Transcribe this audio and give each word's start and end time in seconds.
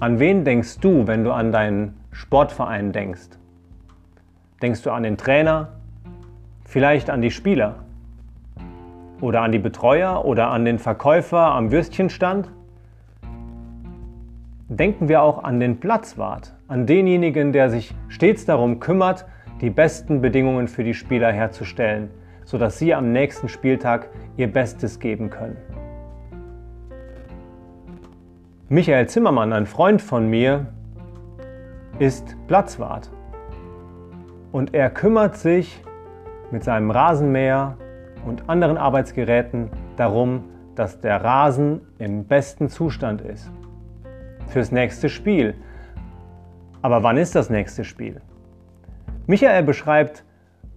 An 0.00 0.18
wen 0.18 0.46
denkst 0.46 0.80
du, 0.80 1.06
wenn 1.06 1.24
du 1.24 1.30
an 1.30 1.52
deinen 1.52 1.94
Sportverein 2.10 2.90
denkst? 2.90 3.36
Denkst 4.62 4.80
du 4.80 4.92
an 4.92 5.02
den 5.02 5.18
Trainer? 5.18 5.72
Vielleicht 6.64 7.10
an 7.10 7.20
die 7.20 7.30
Spieler? 7.30 7.80
Oder 9.20 9.42
an 9.42 9.52
die 9.52 9.58
Betreuer 9.58 10.24
oder 10.24 10.48
an 10.48 10.64
den 10.64 10.78
Verkäufer 10.78 11.52
am 11.52 11.70
Würstchenstand? 11.70 12.50
Denken 14.70 15.10
wir 15.10 15.20
auch 15.20 15.44
an 15.44 15.60
den 15.60 15.80
Platzwart, 15.80 16.54
an 16.66 16.86
denjenigen, 16.86 17.52
der 17.52 17.68
sich 17.68 17.94
stets 18.08 18.46
darum 18.46 18.80
kümmert, 18.80 19.26
die 19.60 19.68
besten 19.68 20.22
Bedingungen 20.22 20.68
für 20.68 20.82
die 20.82 20.94
Spieler 20.94 21.30
herzustellen, 21.30 22.08
sodass 22.46 22.78
sie 22.78 22.94
am 22.94 23.12
nächsten 23.12 23.50
Spieltag 23.50 24.08
ihr 24.38 24.50
Bestes 24.50 24.98
geben 24.98 25.28
können. 25.28 25.58
Michael 28.72 29.08
Zimmermann, 29.08 29.52
ein 29.52 29.66
Freund 29.66 30.00
von 30.00 30.30
mir, 30.30 30.66
ist 31.98 32.36
Platzwart. 32.46 33.10
Und 34.52 34.74
er 34.74 34.90
kümmert 34.90 35.36
sich 35.36 35.82
mit 36.52 36.62
seinem 36.62 36.92
Rasenmäher 36.92 37.76
und 38.24 38.48
anderen 38.48 38.76
Arbeitsgeräten 38.78 39.70
darum, 39.96 40.44
dass 40.76 41.00
der 41.00 41.24
Rasen 41.24 41.80
im 41.98 42.26
besten 42.26 42.68
Zustand 42.68 43.22
ist. 43.22 43.50
Fürs 44.46 44.70
nächste 44.70 45.08
Spiel. 45.08 45.56
Aber 46.80 47.02
wann 47.02 47.16
ist 47.16 47.34
das 47.34 47.50
nächste 47.50 47.82
Spiel? 47.82 48.20
Michael 49.26 49.64
beschreibt 49.64 50.24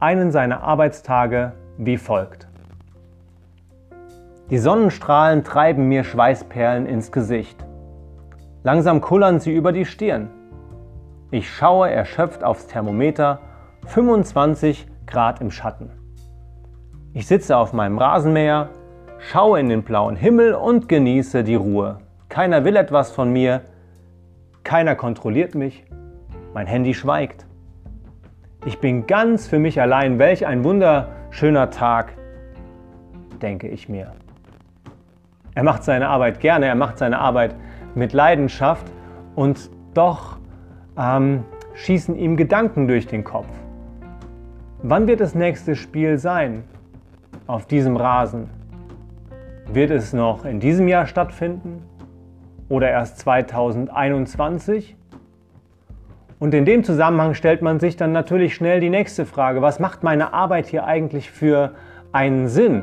einen 0.00 0.32
seiner 0.32 0.60
Arbeitstage 0.64 1.52
wie 1.78 1.98
folgt. 1.98 2.48
Die 4.50 4.58
Sonnenstrahlen 4.58 5.44
treiben 5.44 5.86
mir 5.86 6.02
Schweißperlen 6.02 6.86
ins 6.86 7.12
Gesicht. 7.12 7.65
Langsam 8.66 9.00
kullern 9.00 9.38
sie 9.38 9.54
über 9.54 9.70
die 9.70 9.84
Stirn. 9.84 10.28
Ich 11.30 11.48
schaue 11.48 11.88
erschöpft 11.88 12.42
aufs 12.42 12.66
Thermometer, 12.66 13.38
25 13.86 14.88
Grad 15.06 15.40
im 15.40 15.52
Schatten. 15.52 15.92
Ich 17.14 17.28
sitze 17.28 17.56
auf 17.58 17.72
meinem 17.72 17.96
Rasenmäher, 17.96 18.70
schaue 19.20 19.60
in 19.60 19.68
den 19.68 19.84
blauen 19.84 20.16
Himmel 20.16 20.52
und 20.52 20.88
genieße 20.88 21.44
die 21.44 21.54
Ruhe. 21.54 21.98
Keiner 22.28 22.64
will 22.64 22.74
etwas 22.74 23.12
von 23.12 23.32
mir, 23.32 23.60
keiner 24.64 24.96
kontrolliert 24.96 25.54
mich, 25.54 25.84
mein 26.52 26.66
Handy 26.66 26.92
schweigt. 26.92 27.46
Ich 28.64 28.80
bin 28.80 29.06
ganz 29.06 29.46
für 29.46 29.60
mich 29.60 29.80
allein, 29.80 30.18
welch 30.18 30.44
ein 30.44 30.64
wunderschöner 30.64 31.70
Tag, 31.70 32.14
denke 33.40 33.68
ich 33.68 33.88
mir. 33.88 34.10
Er 35.54 35.62
macht 35.62 35.84
seine 35.84 36.08
Arbeit 36.08 36.40
gerne, 36.40 36.66
er 36.66 36.74
macht 36.74 36.98
seine 36.98 37.20
Arbeit 37.20 37.54
mit 37.96 38.12
Leidenschaft 38.12 38.86
und 39.34 39.70
doch 39.94 40.38
ähm, 40.98 41.44
schießen 41.74 42.16
ihm 42.16 42.36
Gedanken 42.36 42.86
durch 42.86 43.06
den 43.06 43.24
Kopf. 43.24 43.48
Wann 44.82 45.08
wird 45.08 45.20
das 45.20 45.34
nächste 45.34 45.74
Spiel 45.74 46.18
sein 46.18 46.64
auf 47.46 47.66
diesem 47.66 47.96
Rasen? 47.96 48.48
Wird 49.72 49.90
es 49.90 50.12
noch 50.12 50.44
in 50.44 50.60
diesem 50.60 50.86
Jahr 50.86 51.06
stattfinden 51.06 51.82
oder 52.68 52.90
erst 52.90 53.18
2021? 53.20 54.96
Und 56.38 56.52
in 56.52 56.66
dem 56.66 56.84
Zusammenhang 56.84 57.32
stellt 57.32 57.62
man 57.62 57.80
sich 57.80 57.96
dann 57.96 58.12
natürlich 58.12 58.54
schnell 58.54 58.78
die 58.80 58.90
nächste 58.90 59.24
Frage, 59.24 59.62
was 59.62 59.80
macht 59.80 60.02
meine 60.02 60.34
Arbeit 60.34 60.66
hier 60.66 60.84
eigentlich 60.84 61.30
für 61.30 61.72
einen 62.12 62.48
Sinn? 62.48 62.82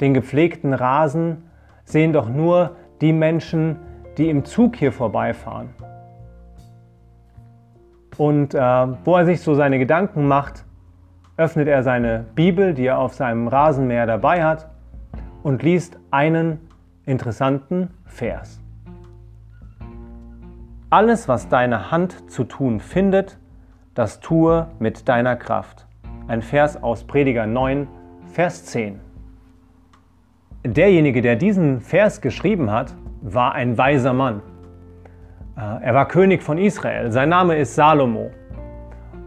Den 0.00 0.14
gepflegten 0.14 0.72
Rasen 0.72 1.50
sehen 1.84 2.12
doch 2.12 2.28
nur 2.28 2.76
die 3.02 3.12
Menschen, 3.12 3.76
die 4.16 4.30
im 4.30 4.44
Zug 4.44 4.76
hier 4.76 4.92
vorbeifahren. 4.92 5.70
Und 8.16 8.54
äh, 8.54 8.58
wo 9.04 9.16
er 9.16 9.26
sich 9.26 9.40
so 9.40 9.54
seine 9.54 9.78
Gedanken 9.78 10.28
macht, 10.28 10.64
öffnet 11.36 11.66
er 11.66 11.82
seine 11.82 12.24
Bibel, 12.34 12.72
die 12.72 12.86
er 12.86 12.98
auf 12.98 13.14
seinem 13.14 13.48
Rasenmäher 13.48 14.06
dabei 14.06 14.44
hat, 14.44 14.70
und 15.42 15.62
liest 15.62 15.98
einen 16.10 16.60
interessanten 17.04 17.90
Vers. 18.06 18.60
Alles, 20.88 21.26
was 21.26 21.48
deine 21.48 21.90
Hand 21.90 22.30
zu 22.30 22.44
tun 22.44 22.78
findet, 22.78 23.38
das 23.94 24.20
tue 24.20 24.68
mit 24.78 25.08
deiner 25.08 25.36
Kraft. 25.36 25.86
Ein 26.28 26.42
Vers 26.42 26.80
aus 26.82 27.04
Prediger 27.04 27.46
9, 27.46 27.88
Vers 28.26 28.66
10. 28.66 29.11
Derjenige, 30.64 31.22
der 31.22 31.34
diesen 31.34 31.80
Vers 31.80 32.20
geschrieben 32.20 32.70
hat, 32.70 32.94
war 33.20 33.52
ein 33.52 33.76
weiser 33.76 34.12
Mann. 34.12 34.42
Äh, 35.56 35.60
er 35.60 35.94
war 35.94 36.06
König 36.06 36.40
von 36.40 36.56
Israel. 36.56 37.10
Sein 37.10 37.30
Name 37.30 37.56
ist 37.56 37.74
Salomo. 37.74 38.30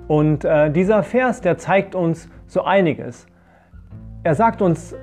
Und 0.08 0.46
äh, 0.46 0.72
dieser 0.72 1.04
Vers, 1.04 1.42
der 1.42 1.58
zeigt 1.58 1.94
uns 1.94 2.30
so 2.48 2.64
einiges. 2.64 3.28
Er 4.24 4.34
sagt 4.34 4.62
uns 4.62 4.96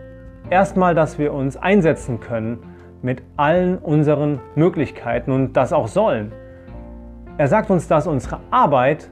erstmal, 0.48 0.94
dass 0.94 1.18
wir 1.18 1.34
uns 1.34 1.58
einsetzen 1.58 2.18
können 2.18 2.60
mit 3.02 3.22
allen 3.36 3.76
unseren 3.76 4.40
Möglichkeiten 4.54 5.32
und 5.32 5.52
das 5.52 5.74
auch 5.74 5.88
sollen. 5.88 6.32
Er 7.36 7.48
sagt 7.48 7.70
uns, 7.70 7.88
dass 7.88 8.06
unsere 8.06 8.40
Arbeit 8.50 9.10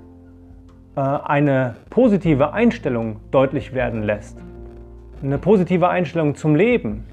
äh, 0.96 1.00
eine 1.00 1.74
positive 1.90 2.54
Einstellung 2.54 3.20
deutlich 3.30 3.74
werden 3.74 4.04
lässt. 4.04 4.38
Eine 5.22 5.36
positive 5.36 5.88
Einstellung 5.88 6.34
zum 6.34 6.54
Leben. 6.54 7.04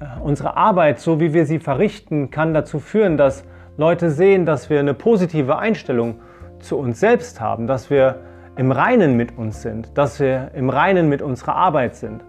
Äh, 0.00 0.06
unsere 0.20 0.56
Arbeit, 0.56 0.98
so 0.98 1.20
wie 1.20 1.32
wir 1.32 1.46
sie 1.46 1.60
verrichten, 1.60 2.30
kann 2.30 2.52
dazu 2.52 2.80
führen, 2.80 3.16
dass 3.16 3.44
Leute 3.76 4.10
sehen, 4.10 4.44
dass 4.44 4.70
wir 4.70 4.80
eine 4.80 4.94
positive 4.94 5.56
Einstellung 5.56 6.16
zu 6.58 6.76
uns 6.76 6.98
selbst 6.98 7.40
haben, 7.40 7.68
dass 7.68 7.90
wir 7.90 8.22
im 8.56 8.72
Reinen 8.72 9.16
mit 9.16 9.38
uns 9.38 9.62
sind, 9.62 9.96
dass 9.96 10.18
wir 10.18 10.50
im 10.54 10.68
Reinen 10.68 11.08
mit 11.08 11.22
unserer 11.22 11.54
Arbeit 11.54 11.94
sind. 11.94 12.24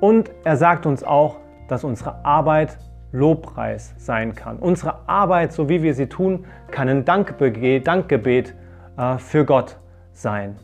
Und 0.00 0.32
er 0.42 0.56
sagt 0.56 0.84
uns 0.84 1.04
auch, 1.04 1.36
dass 1.68 1.84
unsere 1.84 2.24
Arbeit 2.24 2.78
Lobpreis 3.12 3.94
sein 3.96 4.34
kann. 4.34 4.58
Unsere 4.58 5.08
Arbeit, 5.08 5.52
so 5.52 5.68
wie 5.68 5.84
wir 5.84 5.94
sie 5.94 6.08
tun, 6.08 6.46
kann 6.72 6.88
ein 6.88 7.04
Dankgebet, 7.04 8.54
äh, 8.96 9.18
für 9.18 9.44
Gott 9.44 9.76
sein. 10.12 10.56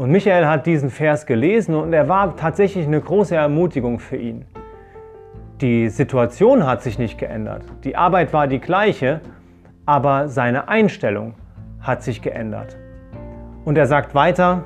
Und 0.00 0.10
Michael 0.12 0.46
hat 0.46 0.64
diesen 0.64 0.88
Vers 0.88 1.26
gelesen 1.26 1.74
und 1.74 1.92
er 1.92 2.08
war 2.08 2.34
tatsächlich 2.34 2.86
eine 2.86 3.02
große 3.02 3.36
Ermutigung 3.36 3.98
für 3.98 4.16
ihn. 4.16 4.46
Die 5.60 5.90
Situation 5.90 6.66
hat 6.66 6.82
sich 6.82 6.98
nicht 6.98 7.18
geändert. 7.18 7.64
Die 7.84 7.96
Arbeit 7.96 8.32
war 8.32 8.46
die 8.46 8.60
gleiche, 8.60 9.20
aber 9.84 10.28
seine 10.28 10.68
Einstellung 10.68 11.34
hat 11.82 12.02
sich 12.02 12.22
geändert. 12.22 12.78
Und 13.66 13.76
er 13.76 13.84
sagt 13.84 14.14
weiter, 14.14 14.64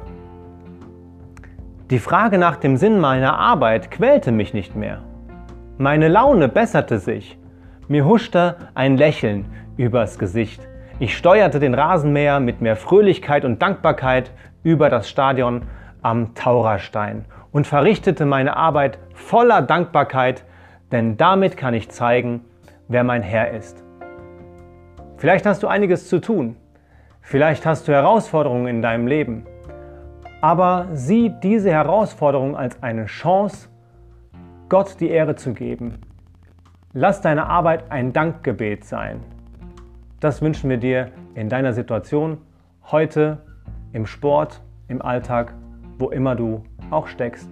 die 1.91 1.99
Frage 1.99 2.39
nach 2.39 2.55
dem 2.55 2.77
Sinn 2.77 3.01
meiner 3.01 3.37
Arbeit 3.37 3.91
quälte 3.91 4.31
mich 4.31 4.55
nicht 4.55 4.77
mehr. 4.77 5.03
Meine 5.79 6.07
Laune 6.07 6.47
besserte 6.47 7.01
sich. 7.01 7.37
Mir 7.89 8.05
huschte 8.05 8.55
ein 8.75 8.97
Lächeln 8.97 9.47
übers 9.77 10.17
Gesicht. 10.17 10.61
Ich 10.99 11.17
steuerte 11.17 11.61
den 11.61 11.75
Rasenmäher 11.75 12.41
mit 12.41 12.61
mehr 12.61 12.77
Fröhlichkeit 12.77 13.45
und 13.45 13.61
Dankbarkeit 13.61 14.31
über 14.63 14.91
das 14.91 15.09
Stadion 15.09 15.63
am 16.03 16.35
Taurerstein 16.35 17.25
und 17.53 17.67
verrichtete 17.67 18.27
meine 18.27 18.57
Arbeit 18.57 18.99
voller 19.15 19.63
Dankbarkeit 19.63 20.45
denn 20.95 21.17
damit 21.17 21.57
kann 21.57 21.75
ich 21.75 21.91
zeigen, 21.91 22.45
wer 22.87 23.03
mein 23.03 23.23
Herr 23.23 23.51
ist. 23.51 23.83
Vielleicht 25.17 25.45
hast 25.45 25.65
du 25.65 25.67
einiges 25.67 26.09
zu 26.09 26.21
tun, 26.21 26.55
vielleicht 27.21 27.67
hast 27.67 27.89
du 27.89 27.93
Herausforderungen 27.93 28.69
in 28.69 28.81
deinem 28.81 29.09
Leben, 29.09 29.45
aber 30.41 30.87
sieh 30.93 31.33
diese 31.43 31.73
Herausforderung 31.73 32.57
als 32.57 32.81
eine 32.81 33.07
Chance, 33.07 33.69
Gott 34.69 35.01
die 35.01 35.11
Ehre 35.11 35.35
zu 35.35 35.53
geben. 35.53 35.99
Lass 36.93 37.21
deine 37.21 37.47
Arbeit 37.47 37.91
ein 37.91 38.13
Dankgebet 38.13 38.85
sein. 38.85 39.21
Das 40.25 40.41
wünschen 40.41 40.71
wir 40.71 40.79
dir 40.79 41.11
in 41.35 41.51
deiner 41.51 41.75
Situation, 41.75 42.39
heute, 42.91 43.43
im 43.93 44.07
Sport, 44.07 44.63
im 44.89 45.03
Alltag, 45.03 45.53
wo 45.99 46.09
immer 46.09 46.35
du 46.35 46.65
auch 46.91 47.09
steckst. 47.09 47.51